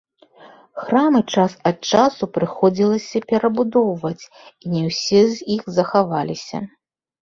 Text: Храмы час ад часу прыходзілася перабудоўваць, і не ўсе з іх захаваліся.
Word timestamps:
Храмы 0.83 1.21
час 1.33 1.51
ад 1.73 1.77
часу 1.91 2.23
прыходзілася 2.39 3.23
перабудоўваць, 3.29 4.23
і 4.63 4.65
не 4.77 4.83
ўсе 4.91 5.25
з 5.39 5.51
іх 5.61 5.75
захаваліся. 5.81 6.69